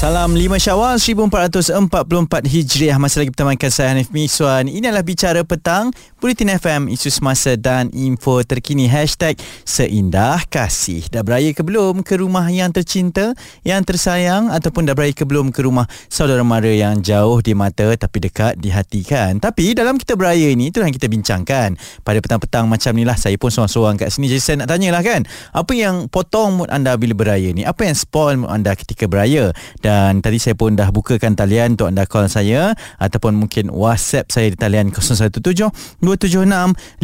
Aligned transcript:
Salam 0.00 0.32
5 0.32 0.56
Syawal 0.56 0.96
1444 0.96 2.48
Hijriah. 2.48 2.96
Masih 2.96 3.20
lagi 3.20 3.36
bertemankan 3.36 3.68
saya 3.68 3.92
Hanif 3.92 4.08
Miswan 4.08 4.64
Ini 4.64 4.88
adalah 4.88 5.04
Bicara 5.04 5.44
Petang 5.44 5.92
Bulletin 6.16 6.56
FM 6.56 6.88
Isu 6.88 7.12
semasa 7.12 7.52
dan 7.60 7.92
info 7.92 8.40
terkini. 8.40 8.88
Hashtag 8.88 9.36
Seindah 9.68 10.40
Kasih. 10.48 11.04
Dah 11.12 11.20
beraya 11.20 11.52
ke 11.52 11.60
belum 11.60 12.00
ke 12.00 12.16
rumah 12.16 12.48
yang 12.48 12.72
tercinta 12.72 13.36
Yang 13.60 13.92
tersayang 13.92 14.48
Ataupun 14.48 14.88
dah 14.88 14.96
beraya 14.96 15.12
ke 15.12 15.28
belum 15.28 15.52
ke 15.52 15.68
rumah 15.68 15.84
Saudara 16.08 16.40
mara 16.48 16.72
yang 16.72 17.04
jauh 17.04 17.44
di 17.44 17.52
mata 17.52 17.92
Tapi 17.92 18.24
dekat 18.24 18.56
di 18.56 18.72
hati 18.72 19.04
kan? 19.04 19.36
Tapi 19.36 19.76
dalam 19.76 20.00
kita 20.00 20.16
beraya 20.16 20.48
ini 20.48 20.72
Itulah 20.72 20.88
yang 20.88 20.96
kita 20.96 21.12
bincangkan. 21.12 21.76
Pada 22.00 22.24
petang-petang 22.24 22.64
macam 22.64 22.96
ni 22.96 23.04
lah 23.04 23.20
Saya 23.20 23.36
pun 23.36 23.52
seorang-seorang 23.52 24.00
kat 24.00 24.16
sini. 24.16 24.32
Jadi 24.32 24.40
saya 24.40 24.56
nak 24.64 24.72
tanyalah 24.72 25.04
kan 25.04 25.28
Apa 25.52 25.76
yang 25.76 26.08
potong 26.08 26.56
mood 26.56 26.72
anda 26.72 26.96
bila 26.96 27.12
beraya 27.12 27.52
ni? 27.52 27.68
Apa 27.68 27.84
yang 27.84 27.92
spoil 27.92 28.40
mood 28.40 28.48
anda 28.48 28.72
ketika 28.72 29.04
beraya? 29.04 29.52
Dan 29.84 29.89
dan 29.90 30.22
tadi 30.22 30.38
saya 30.38 30.54
pun 30.54 30.78
dah 30.78 30.94
bukakan 30.94 31.34
talian 31.34 31.74
untuk 31.74 31.90
anda 31.90 32.06
call 32.06 32.30
saya 32.30 32.78
ataupun 33.02 33.34
mungkin 33.34 33.74
WhatsApp 33.74 34.30
saya 34.30 34.54
di 34.54 34.56
talian 34.58 34.94
017-276-5656. 34.94 37.02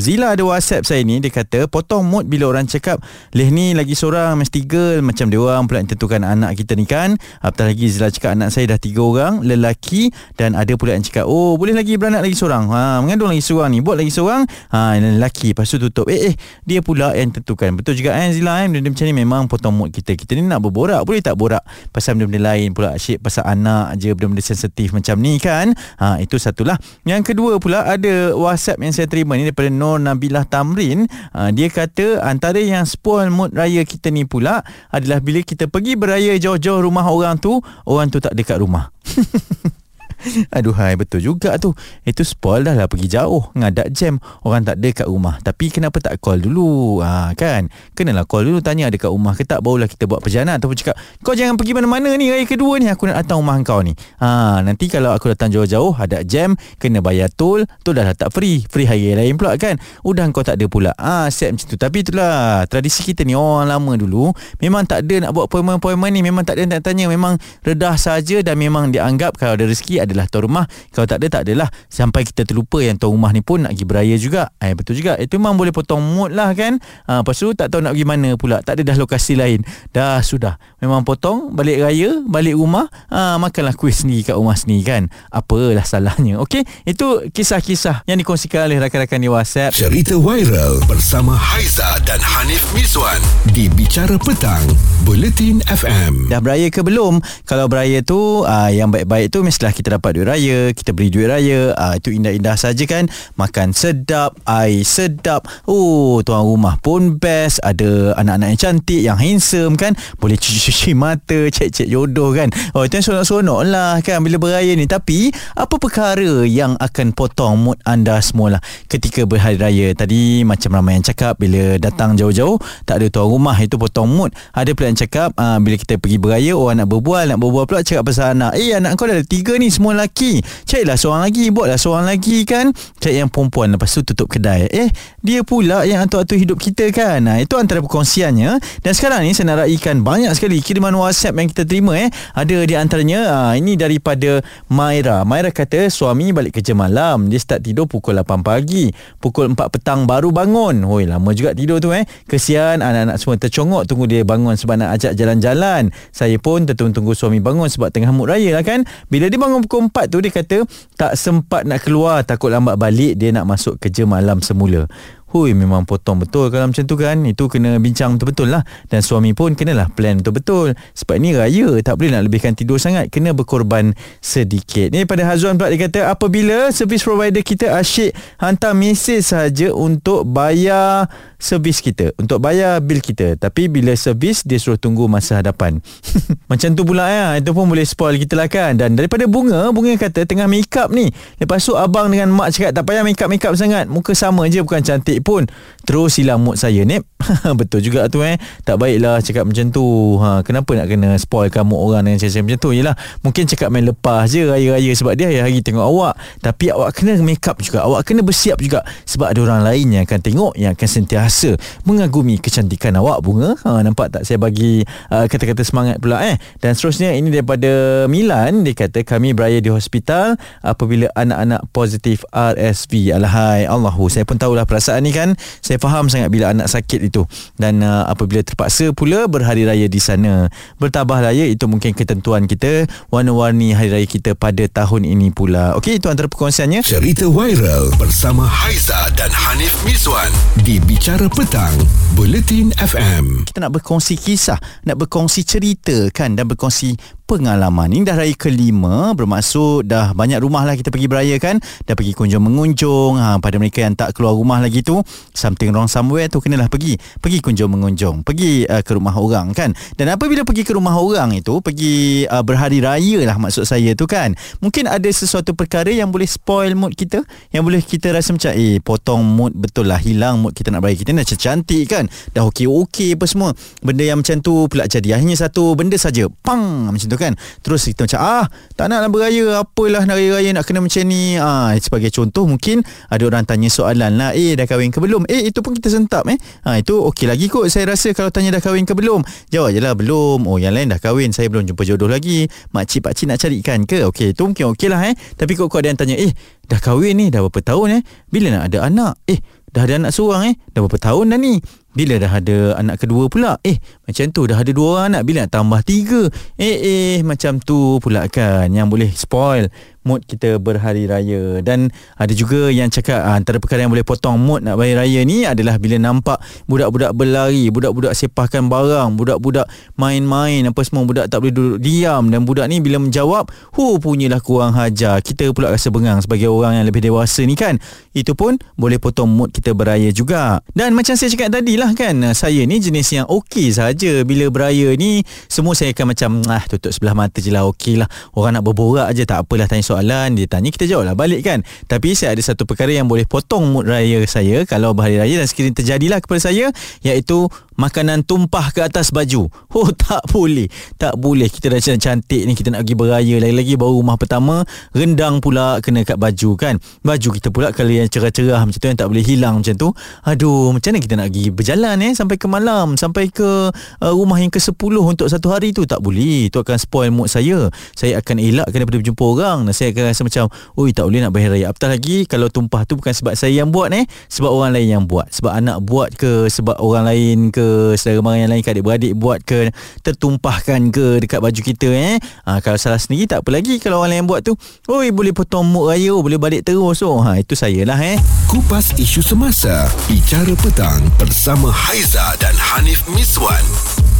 Zila 0.00 0.32
ada 0.32 0.40
WhatsApp 0.40 0.88
saya 0.88 1.04
ni 1.04 1.20
dia 1.20 1.28
kata 1.28 1.68
potong 1.68 2.08
mood 2.08 2.32
bila 2.32 2.56
orang 2.56 2.64
cakap 2.64 3.04
leh 3.36 3.52
ni 3.52 3.76
lagi 3.76 3.92
seorang 3.92 4.40
mesti 4.40 4.64
girl 4.64 5.04
macam 5.04 5.28
dia 5.28 5.36
orang 5.36 5.68
pula 5.68 5.84
tentukan 5.84 6.24
anak 6.24 6.56
kita 6.56 6.80
ni 6.80 6.88
kan. 6.88 7.20
Apatah 7.44 7.68
lagi 7.68 7.92
Zila 7.92 8.08
cakap 8.08 8.40
anak 8.40 8.56
saya 8.56 8.72
dah 8.72 8.80
tiga 8.80 9.04
orang 9.04 9.44
lelaki 9.44 10.08
dan 10.40 10.56
ada 10.56 10.72
pula 10.80 10.96
yang 10.96 11.04
cakap 11.04 11.28
oh 11.28 11.60
boleh 11.60 11.76
lagi 11.76 12.00
beranak 12.00 12.24
lagi 12.24 12.40
seorang. 12.40 12.72
Ha 12.72 13.04
mengandung 13.04 13.28
lagi 13.28 13.44
seorang 13.44 13.76
ni 13.76 13.84
buat 13.84 14.00
lagi 14.00 14.08
seorang 14.08 14.48
ha 14.72 14.96
lelaki 14.96 15.52
lepas 15.52 15.68
tu 15.68 15.76
tutup. 15.76 16.08
Eh 16.08 16.32
eh 16.32 16.34
dia 16.64 16.80
pula 16.80 17.12
yang 17.12 17.36
tentukan. 17.36 17.76
Betul 17.76 18.00
juga 18.00 18.16
eh 18.16 18.32
Zila 18.32 18.64
eh 18.64 18.72
benda 18.72 18.88
macam 18.88 19.04
ni 19.04 19.12
memang 19.12 19.44
potong 19.44 19.76
mood 19.76 19.92
kita. 19.92 20.16
Kita 20.16 20.32
ni 20.32 20.48
nak 20.48 20.64
berborak 20.64 21.04
boleh 21.04 21.20
tak 21.20 21.34
borak 21.34 21.49
borak 21.50 21.66
pasal 21.90 22.14
benda-benda 22.14 22.54
lain 22.54 22.70
pula 22.70 22.94
asyik 22.94 23.18
pasal 23.18 23.42
anak 23.42 23.98
je 23.98 24.14
benda-benda 24.14 24.44
sensitif 24.46 24.94
macam 24.94 25.18
ni 25.18 25.42
kan? 25.42 25.74
Ha, 25.98 26.22
itu 26.22 26.38
satulah. 26.38 26.78
Yang 27.02 27.34
kedua 27.34 27.58
pula 27.58 27.82
ada 27.90 28.30
whatsapp 28.38 28.78
yang 28.78 28.94
saya 28.94 29.10
terima 29.10 29.34
ni 29.34 29.50
daripada 29.50 29.66
Nur 29.74 29.98
Nabilah 29.98 30.46
Tamrin. 30.46 31.10
Ha, 31.34 31.50
dia 31.50 31.66
kata 31.66 32.22
antara 32.22 32.62
yang 32.62 32.86
spoil 32.86 33.34
mood 33.34 33.50
raya 33.50 33.82
kita 33.82 34.14
ni 34.14 34.22
pula 34.22 34.62
adalah 34.94 35.18
bila 35.18 35.42
kita 35.42 35.66
pergi 35.66 35.98
beraya 35.98 36.38
jauh-jauh 36.38 36.86
rumah 36.86 37.10
orang 37.10 37.34
tu 37.42 37.58
orang 37.82 38.06
tu 38.06 38.22
tak 38.22 38.38
dekat 38.38 38.62
rumah 38.62 38.94
Aduhai 40.56 40.94
betul 40.96 41.24
juga 41.24 41.56
tu. 41.56 41.72
Itu 42.04 42.22
spoil 42.24 42.64
dah 42.64 42.76
lah 42.76 42.86
pergi 42.86 43.08
jauh. 43.08 43.50
Ngadak 43.56 43.88
jam 43.92 44.20
Orang 44.44 44.64
tak 44.64 44.80
ada 44.80 44.88
kat 44.92 45.06
rumah. 45.08 45.40
Tapi 45.40 45.72
kenapa 45.72 45.96
tak 46.00 46.20
call 46.20 46.44
dulu? 46.44 47.00
Ha, 47.00 47.32
Kan? 47.36 47.72
Kenalah 47.96 48.28
call 48.28 48.48
dulu 48.48 48.58
Tanya 48.60 48.88
ada 48.88 48.96
kat 48.96 49.08
rumah 49.08 49.32
ke 49.32 49.44
tak 49.44 49.64
Barulah 49.64 49.88
kita 49.88 50.04
buat 50.04 50.20
perjalanan. 50.20 50.60
Ataupun 50.60 50.76
cakap 50.76 50.96
Kau 51.24 51.32
jangan 51.32 51.56
pergi 51.56 51.72
mana-mana 51.76 52.12
ni 52.16 52.28
Raya 52.28 52.44
kedua 52.44 52.76
ni 52.76 52.88
Aku 52.92 53.08
nak 53.08 53.24
datang 53.24 53.40
rumah 53.40 53.56
kau 53.64 53.80
ni. 53.80 53.96
Ha, 54.20 54.60
Nanti 54.64 54.88
kalau 54.92 55.12
aku 55.12 55.32
datang 55.32 55.52
jauh-jauh 55.52 55.96
Ada 55.96 56.22
jam 56.24 56.56
Kena 56.76 57.00
bayar 57.00 57.32
tol 57.32 57.64
Tol 57.84 57.96
dah, 57.96 58.12
tak 58.12 58.32
free. 58.32 58.64
Free 58.68 58.86
hari 58.88 59.12
lain 59.16 59.36
pula 59.40 59.56
kan? 59.56 59.80
Udah 60.04 60.28
kau 60.30 60.44
tak 60.44 60.60
ada 60.60 60.66
pula. 60.68 60.92
Ha, 61.00 61.32
Set 61.32 61.52
macam 61.56 61.66
tu. 61.66 61.76
Tapi 61.80 62.04
itulah 62.04 62.64
Tradisi 62.68 63.04
kita 63.04 63.24
ni 63.24 63.32
Orang 63.36 63.68
lama 63.68 63.92
dulu 63.96 64.32
Memang 64.60 64.84
tak 64.84 65.08
ada 65.08 65.28
nak 65.28 65.30
buat 65.32 65.48
appointment-appointment 65.48 66.12
ni. 66.12 66.20
Memang 66.20 66.44
tak 66.44 66.60
ada 66.60 66.76
nak 66.76 66.80
tanya. 66.84 67.08
Memang 67.08 67.40
redah 67.64 67.96
saja 67.96 68.44
Dan 68.44 68.60
memang 68.60 68.92
dianggap 68.92 69.36
Kalau 69.40 69.56
ada 69.56 69.64
rezeki 69.64 70.02
adalah 70.10 70.26
tuan 70.26 70.50
rumah. 70.50 70.64
Kalau 70.90 71.06
tak 71.06 71.22
ada 71.22 71.40
tak 71.40 71.42
adalah. 71.46 71.68
Sampai 71.86 72.26
kita 72.26 72.42
terlupa 72.42 72.82
yang 72.82 72.98
tuan 72.98 73.14
rumah 73.14 73.30
ni 73.30 73.40
pun 73.40 73.62
nak 73.62 73.72
pergi 73.74 73.86
beraya 73.86 74.16
juga. 74.18 74.50
Eh 74.58 74.74
betul 74.74 74.98
juga. 74.98 75.14
Itu 75.20 75.38
memang 75.38 75.54
boleh 75.54 75.70
potong 75.70 76.02
mood 76.02 76.34
lah 76.34 76.50
kan? 76.58 76.82
Ha, 77.06 77.22
lepas 77.22 77.36
tu 77.36 77.52
tak 77.54 77.70
tahu 77.70 77.84
nak 77.84 77.94
pergi 77.94 78.06
mana 78.06 78.30
pula. 78.34 78.58
Tak 78.64 78.80
ada 78.80 78.82
dah 78.90 78.96
lokasi 78.98 79.38
lain. 79.38 79.62
Dah 79.94 80.18
sudah. 80.24 80.58
Memang 80.82 81.04
potong 81.04 81.54
balik 81.54 81.84
raya 81.84 82.18
balik 82.24 82.56
rumah. 82.56 82.88
Ha, 83.12 83.36
makanlah 83.38 83.76
kuih 83.76 83.94
sendiri 83.94 84.32
kat 84.32 84.36
rumah 84.36 84.56
sendiri 84.56 84.82
kan? 84.82 85.02
Apalah 85.30 85.84
salahnya. 85.84 86.40
Okey, 86.40 86.64
itu 86.88 87.28
kisah-kisah 87.30 88.08
yang 88.08 88.16
dikongsikan 88.18 88.66
oleh 88.66 88.80
rakan-rakan 88.80 89.20
di 89.20 89.28
WhatsApp. 89.28 89.76
Cerita 89.76 90.16
viral 90.16 90.82
bersama 90.88 91.36
Haiza 91.36 92.00
dan 92.08 92.18
Hanif 92.18 92.64
Miswan 92.72 93.20
di 93.52 93.68
Bicara 93.68 94.16
Petang 94.16 94.64
Bulletin 95.04 95.60
FM 95.68 96.30
dah 96.32 96.40
beraya 96.40 96.72
ke 96.72 96.80
belum? 96.80 97.20
Kalau 97.44 97.68
beraya 97.68 98.00
tu 98.00 98.46
aa, 98.48 98.66
ah, 98.66 98.70
yang 98.72 98.88
baik-baik 98.88 99.28
tu 99.28 99.44
mestilah 99.44 99.74
kita 99.76 99.99
dapat 99.99 99.99
duit 100.08 100.24
raya 100.24 100.72
kita 100.72 100.96
beri 100.96 101.12
duit 101.12 101.28
raya. 101.28 101.76
Ah, 101.76 102.00
itu 102.00 102.16
indah-indah 102.16 102.56
saja 102.56 102.80
kan? 102.88 103.12
Makan 103.36 103.76
sedap 103.76 104.40
air 104.48 104.80
sedap. 104.80 105.44
Oh 105.68 106.24
tuan 106.24 106.40
rumah 106.40 106.80
pun 106.80 107.20
best. 107.20 107.60
Ada 107.60 108.16
anak-anak 108.16 108.48
yang 108.56 108.60
cantik 108.60 109.02
yang 109.04 109.18
handsome 109.20 109.76
kan? 109.76 109.92
Boleh 110.16 110.40
cuci-cuci 110.40 110.96
mata 110.96 111.36
cek-cek 111.52 111.86
jodoh 111.92 112.32
kan? 112.32 112.48
Oh 112.72 112.88
itu 112.88 112.96
yang 112.96 113.04
seronok-seronok 113.04 113.60
lah 113.68 114.00
kan? 114.00 114.24
Bila 114.24 114.40
beraya 114.40 114.72
ni. 114.72 114.88
Tapi 114.88 115.28
apa 115.54 115.76
perkara 115.76 116.48
yang 116.48 116.80
akan 116.80 117.12
potong 117.12 117.60
mood 117.60 117.76
anda 117.84 118.16
semua 118.24 118.56
lah 118.56 118.62
ketika 118.88 119.28
berhari 119.28 119.60
raya 119.60 119.92
tadi 119.92 120.46
macam 120.46 120.80
ramai 120.80 120.96
yang 120.96 121.04
cakap 121.04 121.36
bila 121.36 121.76
datang 121.76 122.16
jauh-jauh 122.16 122.56
tak 122.88 123.02
ada 123.02 123.06
tuan 123.12 123.28
rumah 123.28 123.56
itu 123.58 123.76
potong 123.76 124.08
mood. 124.08 124.32
Ada 124.56 124.72
pula 124.72 124.88
yang 124.88 124.98
cakap 124.98 125.34
ah, 125.36 125.58
bila 125.60 125.76
kita 125.76 126.00
pergi 126.00 126.16
beraya 126.16 126.52
orang 126.56 126.82
nak 126.82 126.88
berbual 126.88 127.24
nak 127.28 127.38
berbual 127.42 127.64
pula 127.66 127.82
cakap 127.82 128.06
pasal 128.06 128.38
anak. 128.38 128.56
Eh 128.56 128.72
anak 128.72 128.94
kau 128.96 129.10
dah 129.10 129.18
ada 129.18 129.26
tiga 129.26 129.56
ni 129.58 129.68
semua 129.68 129.89
lelaki. 129.96 130.20
Lelaki 130.20 130.42
Carilah 130.68 130.96
seorang 131.00 131.22
lagi 131.24 131.44
Buatlah 131.48 131.78
seorang 131.80 132.06
lagi 132.06 132.44
kan. 132.44 132.74
Cari 133.00 133.22
yang 133.22 133.30
perempuan 133.32 133.72
Lepas 133.72 133.96
tu 133.96 134.04
tutup 134.04 134.28
kedai. 134.28 134.68
Eh 134.68 134.88
Dia 135.24 135.40
pula 135.40 135.86
yang 135.88 136.04
atur-atur 136.04 136.36
hidup 136.36 136.58
kita 136.60 136.92
kan. 136.92 137.24
Nah, 137.24 137.40
Itu 137.40 137.56
antara 137.56 137.80
perkongsiannya. 137.80 138.82
Dan 138.84 138.92
sekarang 138.92 139.24
ni 139.24 139.32
Saya 139.32 139.54
nak 139.54 139.64
raikan 139.64 140.04
Banyak 140.04 140.32
sekali 140.36 140.60
kiriman 140.60 140.92
whatsapp 140.92 141.32
Yang 141.32 141.56
kita 141.56 141.62
terima 141.64 141.96
eh. 141.96 142.12
Ada 142.36 142.68
di 142.68 142.74
antaranya 142.76 143.18
aa, 143.28 143.50
Ini 143.56 143.78
daripada 143.80 144.44
Maira. 144.68 145.24
Maira 145.24 145.48
kata 145.48 145.88
Suami 145.88 146.34
balik 146.34 146.60
kerja 146.60 146.76
malam. 146.76 147.32
Dia 147.32 147.40
start 147.40 147.64
tidur 147.64 147.88
pukul 147.88 148.20
8 148.20 148.44
pagi. 148.44 148.92
Pukul 149.22 149.52
4 149.54 149.56
petang 149.72 150.04
baru 150.04 150.34
bangun. 150.34 150.84
Hoi 150.84 151.08
lama 151.08 151.30
juga 151.32 151.56
tidur 151.56 151.80
tu 151.80 151.94
eh. 151.94 152.04
Kesian 152.28 152.84
anak-anak 152.84 153.16
semua 153.16 153.36
tercongok. 153.40 153.82
Tunggu 153.88 154.04
dia 154.10 154.22
bangun 154.26 154.54
Sebab 154.54 154.76
nak 154.80 155.00
ajak 155.00 155.16
jalan-jalan. 155.16 155.88
Saya 156.12 156.36
pun 156.36 156.68
tertunggu-tunggu 156.68 157.16
suami 157.16 157.40
bangun 157.40 157.66
Sebab 157.70 157.88
tengah 157.88 158.12
mood 158.12 158.28
raya 158.28 158.52
lah 158.52 158.64
kan. 158.66 158.84
Bila 159.08 159.30
dia 159.30 159.40
bangun 159.40 159.64
pukul 159.64 159.79
4 159.80 159.90
sempat 159.90 160.04
tu 160.12 160.18
dia 160.20 160.30
kata 160.30 160.58
tak 160.94 161.12
sempat 161.16 161.64
nak 161.64 161.80
keluar 161.80 162.20
takut 162.22 162.52
lambat 162.52 162.76
balik 162.76 163.16
dia 163.16 163.32
nak 163.32 163.48
masuk 163.48 163.80
kerja 163.80 164.04
malam 164.04 164.38
semula 164.44 164.84
Hui 165.30 165.54
memang 165.54 165.86
potong 165.86 166.18
betul. 166.18 166.50
Kalau 166.50 166.66
macam 166.66 166.82
tu 166.82 166.96
kan 166.98 167.14
Itu 167.22 167.46
kena 167.46 167.78
bincang 167.78 168.18
betul-betul 168.18 168.50
lah. 168.50 168.66
Dan 168.90 168.98
suami 168.98 169.30
pun 169.30 169.54
kenalah 169.54 169.86
plan 169.86 170.18
betul-betul. 170.18 170.74
Sebab 170.98 171.16
ni 171.22 171.38
raya 171.38 171.78
Tak 171.86 171.94
boleh 172.02 172.18
nak 172.18 172.26
lebihkan 172.26 172.58
tidur 172.58 172.82
sangat. 172.82 173.14
Kena 173.14 173.30
berkorban 173.30 173.94
sedikit. 174.18 174.90
Ni 174.90 175.06
pada 175.06 175.22
Hazwan 175.30 175.54
pula 175.54 175.70
dia 175.70 175.86
kata 175.86 176.10
Apabila 176.10 176.74
service 176.74 177.06
provider 177.06 177.46
kita 177.46 177.78
asyik 177.78 178.10
Hantar 178.42 178.74
mesej 178.74 179.22
saja 179.22 179.70
untuk 179.70 180.26
bayar 180.26 181.06
servis 181.38 181.78
kita 181.78 182.10
Untuk 182.18 182.42
bayar 182.42 182.82
bil 182.82 182.98
kita. 182.98 183.38
Tapi 183.38 183.70
bila 183.70 183.94
servis 183.94 184.42
Dia 184.42 184.58
suruh 184.58 184.82
tunggu 184.82 185.06
masa 185.06 185.38
hadapan. 185.38 185.78
Macam 186.50 186.74
tu 186.74 186.82
pula 186.82 187.06
ya. 187.06 187.38
Itu 187.38 187.54
pun 187.54 187.70
boleh 187.70 187.86
spoil 187.86 188.18
kita 188.18 188.34
lah 188.34 188.50
kan. 188.50 188.74
Dan 188.74 188.98
daripada 188.98 189.30
bunga 189.30 189.70
Bunga 189.70 189.94
kata 189.94 190.26
tengah 190.26 190.50
make 190.50 190.74
up 190.74 190.90
ni. 190.90 191.06
Lepas 191.38 191.62
tu 191.62 191.78
abang 191.78 192.10
dengan 192.10 192.34
mak 192.34 192.50
cakap 192.50 192.74
Tak 192.74 192.82
payah 192.82 193.06
make 193.06 193.22
up-make 193.22 193.46
up 193.46 193.54
sangat. 193.54 193.86
Muka 193.86 194.10
sama 194.10 194.50
je 194.50 194.58
bukan 194.58 194.82
cantik 194.82 195.19
pun. 195.22 195.46
Terus 195.84 196.20
hilang 196.20 196.44
mood 196.44 196.60
saya 196.60 196.84
ni 196.84 197.00
betul 197.60 197.80
juga 197.84 198.08
tu 198.08 198.24
eh. 198.24 198.36
Tak 198.64 198.76
baiklah 198.80 199.20
cakap 199.20 199.44
macam 199.48 199.66
tu. 199.72 199.84
Ha, 200.20 200.40
kenapa 200.44 200.70
nak 200.76 200.86
kena 200.88 201.16
spoil 201.20 201.48
kamu 201.52 201.74
orang 201.76 202.02
dengan 202.08 202.18
cakap 202.20 202.42
macam 202.46 202.60
tu? 202.60 202.70
Yelah 202.72 202.94
mungkin 203.24 203.44
cakap 203.48 203.68
main 203.72 203.84
lepas 203.86 204.28
je 204.28 204.44
raya-raya 204.44 204.92
sebab 204.96 205.12
dia 205.16 205.28
hari-hari 205.28 205.60
tengok 205.60 205.84
awak. 205.84 206.14
Tapi 206.40 206.72
awak 206.72 206.90
kena 206.96 207.20
make 207.20 207.44
up 207.48 207.60
juga. 207.60 207.84
Awak 207.84 208.02
kena 208.08 208.20
bersiap 208.24 208.58
juga 208.60 208.84
sebab 209.04 209.32
ada 209.32 209.40
orang 209.44 209.62
lain 209.64 209.86
yang 209.96 210.02
akan 210.04 210.20
tengok 210.20 210.52
yang 210.56 210.72
akan 210.72 210.88
sentiasa 210.88 211.56
mengagumi 211.84 212.40
kecantikan 212.40 212.96
awak 212.96 213.20
bunga. 213.24 213.56
Ha, 213.64 213.84
nampak 213.84 214.12
tak 214.12 214.22
saya 214.24 214.40
bagi 214.40 214.84
uh, 215.12 215.26
kata-kata 215.28 215.62
semangat 215.64 216.00
pula 216.00 216.22
eh? 216.24 216.36
Dan 216.60 216.72
seterusnya 216.72 217.12
ini 217.16 217.28
daripada 217.32 218.04
Milan. 218.08 218.64
Dia 218.64 218.74
kata 218.76 219.04
kami 219.04 219.32
beraya 219.36 219.60
di 219.60 219.68
hospital 219.68 220.36
apabila 220.64 221.10
anak-anak 221.16 221.68
positif 221.74 222.24
RSV 222.32 223.16
alahai 223.16 223.66
Allahu. 223.68 224.08
Saya 224.08 224.24
pun 224.24 224.40
tahulah 224.40 224.64
perasaan 224.64 225.04
ni 225.04 225.09
ni 225.10 225.12
kan 225.12 225.34
saya 225.58 225.82
faham 225.82 226.06
sangat 226.06 226.30
bila 226.30 226.54
anak 226.54 226.70
sakit 226.70 227.10
itu. 227.10 227.26
Dan 227.58 227.82
uh, 227.82 228.06
apabila 228.06 228.46
terpaksa 228.46 228.94
pula 228.94 229.26
berhari 229.26 229.66
raya 229.66 229.90
di 229.90 229.98
sana 229.98 230.46
bertabah 230.78 231.26
raya 231.26 231.50
itu 231.50 231.66
mungkin 231.66 231.98
ketentuan 231.98 232.46
kita 232.46 232.86
warna-warni 233.10 233.74
hari 233.74 233.90
raya 233.90 234.06
kita 234.06 234.38
pada 234.38 234.62
tahun 234.70 235.02
ini 235.02 235.34
pula. 235.34 235.74
Okey 235.82 235.98
itu 235.98 236.06
antara 236.06 236.30
perkongsiannya. 236.30 236.86
Cerita 236.86 237.26
viral 237.26 237.90
bersama 237.98 238.46
Haiza 238.46 239.10
dan 239.18 239.34
Hanif 239.34 239.74
Miswan 239.82 240.30
di 240.62 240.78
Bicara 240.78 241.26
Petang 241.26 241.74
Bulletin 242.14 242.70
FM 242.76 243.48
kita 243.48 243.64
nak 243.64 243.72
berkongsi 243.80 244.20
kisah 244.20 244.60
nak 244.84 245.00
berkongsi 245.00 245.40
cerita 245.42 246.12
kan 246.12 246.36
dan 246.36 246.44
berkongsi 246.46 246.94
pengalaman. 247.30 247.94
Ini 247.94 248.02
dah 248.02 248.18
raya 248.18 248.34
kelima 248.34 249.14
bermaksud 249.14 249.86
dah 249.86 250.10
banyak 250.10 250.42
rumah 250.42 250.66
lah 250.66 250.74
kita 250.74 250.90
pergi 250.90 251.06
beraya 251.06 251.38
kan. 251.38 251.62
Dah 251.86 251.94
pergi 251.94 252.10
kunjung 252.10 252.42
mengunjung. 252.42 253.22
Ha, 253.22 253.38
pada 253.38 253.54
mereka 253.62 253.86
yang 253.86 253.94
tak 253.94 254.18
keluar 254.18 254.34
rumah 254.34 254.58
lagi 254.58 254.82
tu 254.82 254.98
something 255.30 255.70
wrong 255.70 255.86
somewhere 255.86 256.26
tu 256.26 256.42
kenalah 256.42 256.66
pergi. 256.66 256.98
Pergi 257.22 257.38
kunjung 257.38 257.70
mengunjung. 257.70 258.26
Pergi 258.26 258.66
uh, 258.66 258.82
ke 258.82 258.98
rumah 258.98 259.14
orang 259.14 259.54
kan. 259.54 259.70
Dan 259.94 260.10
apabila 260.10 260.42
pergi 260.42 260.66
ke 260.66 260.74
rumah 260.74 260.98
orang 260.98 261.30
itu 261.38 261.62
pergi 261.62 262.26
uh, 262.26 262.42
berhari 262.42 262.82
raya 262.82 263.22
lah 263.22 263.38
maksud 263.38 263.62
saya 263.62 263.94
tu 263.94 264.10
kan. 264.10 264.34
Mungkin 264.58 264.90
ada 264.90 265.06
sesuatu 265.06 265.54
perkara 265.54 265.94
yang 265.94 266.10
boleh 266.10 266.26
spoil 266.26 266.74
mood 266.74 266.98
kita. 266.98 267.22
Yang 267.54 267.62
boleh 267.62 267.82
kita 267.86 268.10
rasa 268.10 268.34
macam 268.34 268.50
eh 268.58 268.82
potong 268.82 269.22
mood 269.22 269.54
betul 269.54 269.86
lah 269.86 270.02
hilang 270.02 270.42
mood 270.42 270.58
kita 270.58 270.74
nak 270.74 270.82
beraya. 270.82 270.98
Kita 270.98 271.14
nak 271.14 271.30
cantik 271.30 271.86
kan. 271.86 272.10
Dah 272.34 272.42
okey-okey 272.50 273.14
apa 273.14 273.30
semua. 273.30 273.54
Benda 273.78 274.02
yang 274.02 274.18
macam 274.18 274.42
tu 274.42 274.66
pula 274.66 274.90
jadi. 274.90 275.14
Hanya 275.14 275.38
satu 275.38 275.78
benda 275.78 275.94
saja. 275.94 276.26
Pang 276.42 276.90
macam 276.90 277.06
tu 277.06 277.19
kan? 277.20 277.36
Terus 277.60 277.92
kita 277.92 278.08
macam 278.08 278.20
ah 278.24 278.44
tak 278.72 278.88
nak 278.88 279.04
nak 279.04 279.10
beraya 279.12 279.60
apalah 279.60 280.08
nak 280.08 280.16
raya-raya 280.16 280.56
nak 280.56 280.64
kena 280.64 280.80
macam 280.80 281.04
ni? 281.04 281.36
Ah 281.36 281.76
sebagai 281.76 282.08
contoh 282.08 282.48
mungkin 282.48 282.80
ada 283.12 283.20
orang 283.28 283.44
tanya 283.44 283.68
soalan 283.68 284.16
lah 284.16 284.32
eh 284.32 284.56
dah 284.56 284.64
kahwin 284.64 284.88
ke 284.88 284.96
belum? 285.04 285.28
Eh 285.28 285.52
itu 285.52 285.60
pun 285.60 285.76
kita 285.76 285.92
sentap 285.92 286.24
eh. 286.32 286.40
Ah 286.64 286.80
itu 286.80 286.96
okey 287.12 287.28
lagi 287.28 287.52
kot 287.52 287.68
saya 287.68 287.92
rasa 287.92 288.16
kalau 288.16 288.32
tanya 288.32 288.56
dah 288.56 288.62
kahwin 288.64 288.88
ke 288.88 288.96
belum 288.96 289.20
jawab 289.52 289.76
je 289.76 289.80
lah 289.84 289.92
belum. 289.92 290.48
Oh 290.48 290.56
yang 290.56 290.72
lain 290.72 290.88
dah 290.88 290.96
kahwin 290.96 291.36
saya 291.36 291.52
belum 291.52 291.68
jumpa 291.68 291.84
jodoh 291.84 292.08
lagi. 292.08 292.48
Makcik 292.72 293.04
pakcik 293.04 293.28
nak 293.28 293.38
carikan 293.44 293.84
ke? 293.84 294.08
Okey 294.08 294.32
itu 294.32 294.42
mungkin 294.48 294.72
okey 294.72 294.88
lah 294.88 295.04
eh. 295.04 295.14
Tapi 295.36 295.52
kok 295.52 295.68
kau 295.68 295.84
ada 295.84 295.92
yang 295.92 296.00
tanya 296.00 296.16
eh 296.16 296.32
dah 296.70 296.80
kahwin 296.80 297.18
ni 297.18 297.26
dah 297.28 297.42
berapa 297.44 297.60
tahun 297.60 298.00
eh? 298.00 298.02
Bila 298.30 298.46
nak 298.56 298.72
ada 298.72 298.88
anak? 298.88 299.14
Eh 299.26 299.42
dah 299.70 299.82
ada 299.84 299.98
anak 299.98 300.10
seorang 300.14 300.50
eh? 300.50 300.54
Dah 300.70 300.80
berapa 300.86 300.98
tahun 300.98 301.34
dah 301.34 301.38
ni 301.38 301.58
bila 301.90 302.22
dah 302.22 302.32
ada 302.38 302.78
anak 302.78 303.02
kedua 303.02 303.26
pula? 303.26 303.58
Eh 303.66 303.82
macam 304.06 304.30
tu. 304.30 304.46
Dah 304.46 304.62
ada 304.62 304.70
dua 304.70 304.86
orang 304.94 305.06
anak. 305.10 305.22
Bila 305.26 305.46
nak 305.46 305.50
tambah 305.50 305.80
tiga? 305.82 306.30
Eh 306.54 306.76
eh 306.78 307.16
macam 307.26 307.58
tu 307.58 307.98
pula 307.98 308.30
kan. 308.30 308.70
Yang 308.70 308.86
boleh 308.86 309.10
spoil 309.10 309.66
mood 310.06 310.24
kita 310.24 310.56
berhari 310.62 311.10
raya. 311.10 311.60
Dan 311.60 311.90
ada 312.16 312.32
juga 312.32 312.70
yang 312.70 312.88
cakap 312.88 313.20
ah, 313.20 313.34
antara 313.36 313.58
perkara 313.58 313.84
yang 313.84 313.92
boleh 313.92 314.06
potong 314.06 314.38
mood 314.38 314.62
nak 314.62 314.78
berhari 314.78 314.96
raya 314.96 315.20
ni 315.26 315.44
adalah 315.44 315.76
bila 315.76 315.98
nampak 315.98 316.40
budak-budak 316.70 317.12
berlari 317.12 317.68
budak-budak 317.68 318.16
sepahkan 318.16 318.70
barang 318.70 319.18
budak-budak 319.18 319.68
main-main 320.00 320.64
apa 320.64 320.80
semua 320.86 321.04
budak 321.04 321.26
tak 321.26 321.42
boleh 321.42 321.52
duduk 321.52 321.78
diam. 321.82 322.30
Dan 322.30 322.46
budak 322.46 322.70
ni 322.70 322.78
bila 322.78 323.02
menjawab 323.02 323.50
hu 323.74 323.98
punyalah 323.98 324.38
kurang 324.38 324.78
hajar. 324.78 325.18
Kita 325.26 325.50
pula 325.50 325.74
rasa 325.74 325.90
bengang 325.90 326.22
sebagai 326.22 326.46
orang 326.46 326.78
yang 326.80 326.86
lebih 326.86 327.02
dewasa 327.02 327.42
ni 327.42 327.58
kan? 327.58 327.82
Itu 328.14 328.38
pun 328.38 328.62
boleh 328.78 329.02
potong 329.02 329.34
mood 329.34 329.50
kita 329.50 329.74
beraya 329.74 330.14
juga. 330.14 330.62
Dan 330.70 330.94
macam 330.94 331.18
saya 331.18 331.28
cakap 331.34 331.50
tadi 331.50 331.79
lah 331.80 331.96
kan 331.96 332.12
saya 332.36 332.68
ni 332.68 332.76
jenis 332.76 333.08
yang 333.16 333.24
okey 333.24 333.72
saja. 333.72 334.20
Bila 334.28 334.52
beraya 334.52 334.92
ni 335.00 335.24
semua 335.48 335.72
saya 335.72 335.96
akan 335.96 336.12
macam 336.12 336.30
ah 336.52 336.60
tutup 336.68 336.92
sebelah 336.92 337.16
mata 337.16 337.40
je 337.40 337.48
lah 337.48 337.64
okey 337.72 337.96
lah. 337.96 338.04
Orang 338.36 338.60
nak 338.60 338.68
berborak 338.68 339.08
aje 339.08 339.24
tak 339.24 339.48
apalah 339.48 339.64
tanya 339.64 339.80
soalan. 339.80 340.36
Dia 340.36 340.44
tanya 340.44 340.68
kita 340.68 340.84
jawab 340.84 341.08
lah 341.08 341.16
balik 341.16 341.40
kan? 341.40 341.64
Tapi 341.88 342.12
saya 342.12 342.36
ada 342.36 342.42
satu 342.44 342.68
perkara 342.68 342.92
yang 342.92 343.08
boleh 343.08 343.24
potong 343.24 343.72
mood 343.72 343.88
raya 343.88 344.20
saya 344.28 344.68
kalau 344.68 344.92
berhari 344.92 345.16
raya 345.16 345.40
dan 345.40 345.48
sekiranya 345.48 345.80
terjadilah 345.80 346.20
kepada 346.20 346.52
saya 346.52 346.68
iaitu 347.00 347.48
makanan 347.80 348.28
tumpah 348.28 348.68
ke 348.76 348.84
atas 348.84 349.08
baju. 349.08 349.48
Oh 349.72 349.88
tak 350.04 350.28
boleh. 350.28 350.68
Tak 351.00 351.16
boleh 351.16 351.48
kita 351.48 351.72
dah 351.72 351.80
cantik 351.80 352.44
ni 352.44 352.52
kita 352.52 352.76
nak 352.76 352.84
pergi 352.84 352.96
beraya 353.00 353.36
lagi-lagi 353.40 353.80
baru 353.80 354.04
rumah 354.04 354.20
pertama 354.20 354.68
rendang 354.92 355.40
pula 355.40 355.80
kena 355.80 356.04
kat 356.04 356.20
baju 356.20 356.50
kan. 356.60 356.76
Baju 357.00 357.28
kita 357.32 357.48
pula 357.48 357.72
kalau 357.72 357.88
yang 357.88 358.04
cerah-cerah 358.12 358.60
macam 358.60 358.76
tu 358.76 358.86
yang 358.92 358.98
tak 359.00 359.08
boleh 359.08 359.24
hilang 359.24 359.64
macam 359.64 359.74
tu. 359.80 359.88
Aduh 360.28 360.76
macam 360.76 360.92
mana 360.92 360.98
kita 361.00 361.14
nak 361.16 361.26
pergi 361.32 361.44
berjalan 361.48 361.96
eh 362.04 362.12
sampai 362.12 362.36
ke 362.36 362.46
malam 362.50 363.00
sampai 363.00 363.32
ke 363.32 363.72
uh, 363.72 364.12
rumah 364.12 364.36
yang 364.36 364.52
ke-10 364.52 364.92
untuk 365.00 365.32
satu 365.32 365.48
hari 365.48 365.72
tu 365.72 365.88
tak 365.88 366.04
boleh. 366.04 366.52
Itu 366.52 366.60
akan 366.60 366.76
spoil 366.76 367.08
mood 367.08 367.32
saya. 367.32 367.72
Saya 367.96 368.20
akan 368.20 368.36
elakkan 368.36 368.84
daripada 368.84 369.00
berjumpa 369.00 369.24
orang 369.24 369.58
dan 369.64 369.72
saya 369.72 369.96
akan 369.96 370.02
rasa 370.12 370.22
macam 370.26 370.44
oi 370.76 370.92
tak 370.92 371.08
boleh 371.08 371.20
nak 371.24 371.32
berhari 371.32 371.62
raya. 371.62 371.72
Apatah 371.72 371.96
lagi 371.96 372.28
kalau 372.28 372.52
tumpah 372.52 372.84
tu 372.84 373.00
bukan 373.00 373.14
sebab 373.16 373.32
saya 373.38 373.64
yang 373.64 373.72
buat 373.72 373.88
eh 373.96 374.04
sebab 374.28 374.50
orang 374.50 374.76
lain 374.76 374.88
yang 375.00 375.04
buat. 375.08 375.30
Sebab 375.32 375.52
anak 375.54 375.78
buat 375.86 376.12
ke 376.18 376.50
sebab 376.50 376.76
orang 376.82 377.06
lain 377.06 377.38
ke 377.54 377.69
saudara 377.98 378.20
mara 378.22 378.36
yang 378.38 378.50
lain 378.50 378.62
ke 378.62 378.70
adik-beradik 378.72 379.12
buat 379.16 379.40
ke 379.42 379.70
tertumpahkan 380.04 380.90
ke 380.92 381.20
dekat 381.24 381.40
baju 381.42 381.60
kita 381.60 381.88
eh? 381.90 382.16
Ha, 382.46 382.62
kalau 382.64 382.78
salah 382.78 383.00
sendiri 383.00 383.28
tak 383.30 383.42
apa 383.42 383.50
lagi 383.54 383.80
kalau 383.82 384.02
orang 384.02 384.20
lain 384.20 384.26
buat 384.30 384.40
tu. 384.46 384.54
Oi 384.88 385.10
boleh 385.10 385.34
potong 385.34 385.66
mood 385.66 385.90
raya 385.92 386.14
boleh 386.16 386.38
balik 386.38 386.66
terus 386.66 387.02
oh. 387.02 387.20
Ha 387.20 387.40
itu 387.40 387.58
saya 387.58 387.82
lah 387.84 387.98
eh. 388.00 388.16
Kupas 388.46 388.94
isu 388.96 389.20
semasa 389.20 389.90
bicara 390.06 390.54
petang 390.58 391.02
bersama 391.20 391.70
Haiza 391.70 392.38
dan 392.38 392.54
Hanif 392.56 393.04
Miswan 393.10 393.62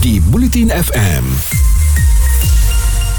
di 0.00 0.16
Bulletin 0.18 0.72
FM 0.72 1.69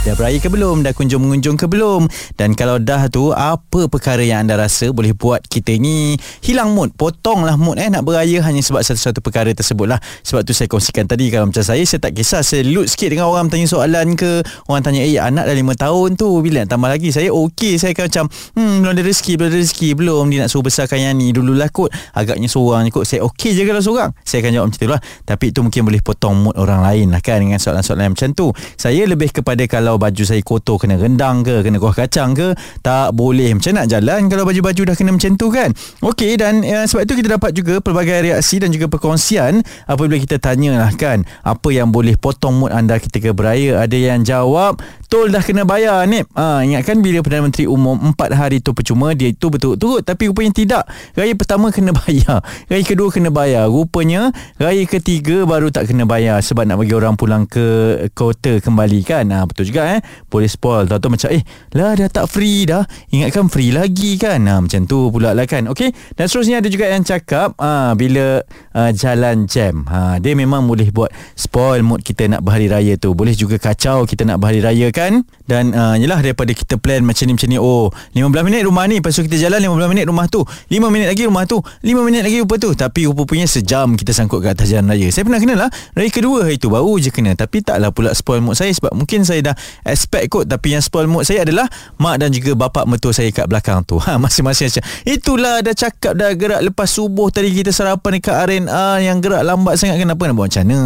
Dah 0.02 0.18
beraya 0.18 0.42
ke 0.42 0.50
belum? 0.50 0.82
Dah 0.82 0.98
kunjung 0.98 1.22
mengunjung 1.22 1.62
ke 1.62 1.70
belum? 1.70 2.10
Dan 2.34 2.58
kalau 2.58 2.82
dah 2.82 3.06
tu, 3.06 3.30
apa 3.38 3.86
perkara 3.86 4.26
yang 4.26 4.50
anda 4.50 4.58
rasa 4.58 4.90
boleh 4.90 5.14
buat 5.14 5.46
kita 5.46 5.78
ni 5.78 6.18
hilang 6.42 6.74
mood? 6.74 6.90
Potonglah 6.98 7.54
mood 7.54 7.78
eh 7.78 7.86
nak 7.86 8.02
beraya 8.02 8.42
hanya 8.42 8.66
sebab 8.66 8.82
satu-satu 8.82 9.22
perkara 9.22 9.54
tersebut 9.54 9.86
lah. 9.86 10.02
Sebab 10.26 10.42
tu 10.42 10.58
saya 10.58 10.66
kongsikan 10.74 11.06
tadi 11.06 11.30
kalau 11.30 11.54
macam 11.54 11.62
saya, 11.62 11.86
saya 11.86 12.02
tak 12.02 12.18
kisah. 12.18 12.42
Saya 12.42 12.66
loot 12.66 12.90
sikit 12.90 13.14
dengan 13.14 13.30
orang 13.30 13.54
tanya 13.54 13.70
soalan 13.70 14.18
ke. 14.18 14.42
Orang 14.66 14.82
tanya, 14.82 15.06
eh 15.06 15.22
anak 15.22 15.46
dah 15.46 15.54
lima 15.54 15.78
tahun 15.78 16.18
tu, 16.18 16.34
bila 16.42 16.66
nak 16.66 16.74
tambah 16.74 16.90
lagi? 16.90 17.14
Saya 17.14 17.30
okey. 17.30 17.78
Saya 17.78 17.94
akan 17.94 18.06
macam, 18.10 18.26
hmm 18.58 18.74
belum 18.82 18.92
ada 18.98 19.04
rezeki, 19.06 19.34
belum 19.38 19.50
ada 19.54 19.58
rezeki. 19.62 19.90
Belum 19.94 20.24
dia 20.34 20.38
nak 20.42 20.50
suruh 20.50 20.66
besarkan 20.66 20.98
yang 20.98 21.14
ni. 21.14 21.30
Dululah 21.30 21.70
kot. 21.70 21.94
Agaknya 22.18 22.50
seorang 22.50 22.90
ni 22.90 22.90
kot. 22.90 23.06
Saya 23.06 23.22
okey 23.30 23.54
je 23.54 23.70
kalau 23.70 23.86
seorang. 23.86 24.10
Saya 24.26 24.42
akan 24.42 24.50
jawab 24.50 24.66
macam 24.74 24.82
tu 24.82 24.90
lah. 24.90 25.02
Tapi 25.30 25.54
itu 25.54 25.62
mungkin 25.62 25.82
boleh 25.86 26.02
potong 26.02 26.50
mood 26.50 26.58
orang 26.58 26.82
lain 26.82 27.14
lah 27.14 27.22
kan 27.22 27.38
dengan 27.38 27.62
soalan-soalan 27.62 28.18
macam 28.18 28.34
tu. 28.34 28.50
Saya 28.82 29.06
lebih 29.06 29.30
kepada 29.30 29.62
kalau 29.70 29.91
kalau 29.92 30.00
baju 30.00 30.24
saya 30.24 30.40
kotor 30.40 30.80
kena 30.80 30.96
rendang 30.96 31.44
ke 31.44 31.68
kena 31.68 31.76
kuah 31.76 31.92
kacang 31.92 32.32
ke 32.32 32.56
tak 32.80 33.12
boleh. 33.12 33.52
Macam 33.52 33.76
nak 33.76 33.92
jalan 33.92 34.32
kalau 34.32 34.48
baju-baju 34.48 34.82
dah 34.88 34.96
kena 34.96 35.12
macam 35.12 35.36
tu 35.36 35.52
kan? 35.52 35.76
Okey 36.00 36.40
dan 36.40 36.64
uh, 36.64 36.88
sebab 36.88 37.04
itu 37.04 37.20
kita 37.20 37.36
dapat 37.36 37.52
juga 37.52 37.84
pelbagai 37.84 38.32
reaksi 38.32 38.64
dan 38.64 38.72
juga 38.72 38.88
perkongsian 38.88 39.60
apabila 39.84 40.16
kita 40.16 40.40
tanyalah 40.40 40.96
kan 40.96 41.28
apa 41.44 41.68
yang 41.76 41.92
boleh 41.92 42.16
potong 42.16 42.64
mood 42.64 42.72
anda 42.72 42.96
ketika 43.04 43.36
beraya? 43.36 43.84
Ada 43.84 43.98
yang 44.00 44.24
jawab 44.24 44.80
tol 45.12 45.28
dah 45.28 45.44
kena 45.44 45.68
bayar 45.68 46.08
ni 46.08 46.24
ha, 46.40 46.64
ingatkan 46.64 47.04
bila 47.04 47.20
Perdana 47.20 47.52
Menteri 47.52 47.68
umum 47.68 48.00
4 48.16 48.32
hari 48.32 48.64
tu 48.64 48.72
percuma 48.72 49.12
dia 49.12 49.28
itu 49.28 49.52
betul-betul 49.52 50.08
tapi 50.08 50.32
rupanya 50.32 50.56
tidak. 50.56 50.84
Raya 51.20 51.36
pertama 51.36 51.68
kena 51.76 51.92
bayar 52.08 52.40
raya 52.72 52.84
kedua 52.88 53.12
kena 53.12 53.28
bayar. 53.28 53.68
Rupanya 53.68 54.32
raya 54.56 54.88
ketiga 54.88 55.44
baru 55.44 55.68
tak 55.68 55.92
kena 55.92 56.08
bayar 56.08 56.40
sebab 56.40 56.64
nak 56.64 56.80
bagi 56.80 56.96
orang 56.96 57.20
pulang 57.20 57.44
ke 57.44 58.00
kota 58.16 58.64
kembali 58.64 59.04
kan? 59.04 59.28
Ha, 59.36 59.44
betul 59.44 59.68
juga 59.68 59.81
juga 59.82 59.98
eh. 59.98 60.00
Boleh 60.30 60.50
spoil 60.50 60.86
tahu 60.86 61.00
tu 61.02 61.10
macam 61.10 61.30
eh 61.34 61.44
lah 61.74 61.98
dah 61.98 62.10
tak 62.14 62.26
free 62.30 62.70
dah. 62.70 62.86
Ingatkan 63.10 63.50
free 63.50 63.74
lagi 63.74 64.22
kan. 64.22 64.46
Ha, 64.46 64.62
macam 64.62 64.86
tu 64.86 65.10
pula 65.10 65.34
lah 65.34 65.50
kan. 65.50 65.66
Okey 65.74 65.90
dan 66.14 66.30
seterusnya 66.30 66.62
ada 66.62 66.70
juga 66.70 66.86
yang 66.86 67.02
cakap 67.02 67.58
ha, 67.58 67.98
bila 67.98 68.46
uh, 68.78 68.92
jalan 68.94 69.50
jam. 69.50 69.90
Ha, 69.90 70.22
dia 70.22 70.38
memang 70.38 70.70
boleh 70.70 70.94
buat 70.94 71.10
spoil 71.34 71.82
mood 71.82 72.06
kita 72.06 72.30
nak 72.30 72.46
berhari 72.46 72.70
raya 72.70 72.94
tu. 73.02 73.18
Boleh 73.18 73.34
juga 73.34 73.58
kacau 73.58 74.06
kita 74.06 74.22
nak 74.28 74.38
berhari 74.38 74.62
raya 74.62 74.88
kan? 74.94 75.26
Dan 75.50 75.74
uh, 75.74 75.98
yelah 75.98 76.22
daripada 76.22 76.54
kita 76.54 76.78
plan 76.78 77.02
macam 77.04 77.26
ni 77.28 77.34
macam 77.36 77.50
ni 77.50 77.58
oh 77.58 77.90
15 78.14 78.46
minit 78.46 78.62
rumah 78.68 78.86
ni. 78.86 79.02
Lepas 79.02 79.18
tu 79.18 79.26
kita 79.26 79.50
jalan 79.50 79.58
15 79.58 79.92
minit 79.92 80.06
rumah 80.06 80.30
tu. 80.30 80.46
5 80.46 80.78
minit 80.94 81.08
lagi 81.10 81.24
rumah 81.26 81.44
tu. 81.50 81.58
5 81.60 82.08
minit 82.08 82.22
lagi 82.24 82.38
rupa 82.44 82.56
tu. 82.62 82.70
Tapi 82.78 83.10
rupa-rupanya 83.10 83.48
sejam 83.50 83.98
kita 83.98 84.12
sangkut 84.14 84.44
ke 84.44 84.54
atas 84.54 84.70
jalan 84.70 84.94
raya. 84.94 85.08
Saya 85.10 85.24
pernah 85.26 85.40
kena 85.42 85.56
lah. 85.58 85.70
Raya 85.98 86.10
kedua 86.12 86.48
hari 86.48 86.62
tu 86.62 86.70
baru 86.70 86.94
je 87.02 87.10
kena. 87.10 87.34
Tapi 87.34 87.64
taklah 87.66 87.90
pula 87.92 88.12
spoil 88.14 88.44
mood 88.44 88.56
saya 88.56 88.72
sebab 88.72 88.94
mungkin 88.94 89.24
saya 89.24 89.52
dah 89.52 89.56
expect 89.84 90.28
kot. 90.30 90.46
Tapi 90.46 90.76
yang 90.76 90.84
spoil 90.84 91.08
mood 91.08 91.24
saya 91.24 91.44
adalah 91.44 91.68
mak 91.98 92.22
dan 92.22 92.30
juga 92.32 92.54
bapa 92.54 92.84
mertua 92.86 93.12
saya 93.12 93.30
kat 93.30 93.48
belakang 93.48 93.82
tu. 93.84 93.98
Ha 93.98 94.18
masing-masing 94.24 94.70
macam 94.72 94.84
itulah 95.04 95.60
dah 95.62 95.76
cakap 95.76 96.14
dah 96.16 96.32
gerak 96.36 96.62
lepas 96.62 96.88
subuh 96.88 97.28
tadi 97.32 97.52
kita 97.52 97.72
sarapan 97.72 98.20
dekat 98.20 98.36
RNA 98.36 98.86
yang 99.04 99.18
gerak 99.20 99.42
lambat 99.44 99.78
sangat 99.78 99.98
kenapa 100.00 100.22
nak 100.28 100.36
buat 100.36 100.48
macam 100.52 100.64
mana? 100.68 100.82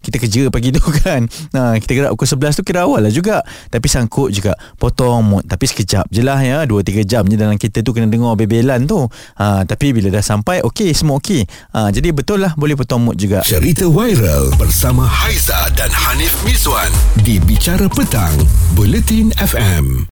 Kita 0.00 0.16
kerja 0.20 0.42
pagi 0.48 0.68
tu 0.70 0.82
kan. 1.02 1.26
Ha 1.52 1.76
kita 1.78 1.92
gerak 1.92 2.10
pukul 2.14 2.28
11 2.28 2.58
tu 2.58 2.62
kira 2.62 2.84
awal 2.84 3.04
lah 3.04 3.12
juga. 3.12 3.42
Tapi 3.68 3.86
sangkut 3.86 4.30
juga 4.32 4.54
potong 4.76 5.22
mood. 5.24 5.44
Tapi 5.46 5.64
sekejap 5.66 6.08
je 6.08 6.22
lah 6.22 6.38
ya. 6.40 6.64
2-3 6.64 7.02
jam 7.04 7.22
je 7.26 7.36
dalam 7.36 7.56
kita 7.56 7.80
tu 7.80 7.92
kena 7.92 8.08
dengar 8.08 8.34
bebelan 8.34 8.84
tu. 8.84 9.06
Ha 9.38 9.62
tapi 9.64 9.92
bila 9.92 10.10
dah 10.10 10.24
sampai 10.24 10.62
okey 10.64 10.92
semua 10.92 11.18
okey. 11.18 11.44
Ha 11.74 11.90
jadi 11.90 12.12
betul 12.12 12.42
lah 12.42 12.52
boleh 12.54 12.74
potong 12.74 13.02
mood 13.02 13.16
juga. 13.18 13.42
Cerita 13.42 13.86
viral 13.86 14.54
bersama 14.56 15.06
Haiza 15.06 15.56
dan 15.74 15.90
Hanif 15.90 16.34
Miswan 16.42 16.90
di 17.22 17.38
Bicara 17.38 17.86
Petang 17.90 18.25
Bulletin 18.74 19.32
FM 19.38 20.04